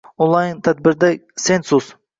Onlayn 0.17 0.63
tadbirda 0.69 1.13
Census 1.47 1.95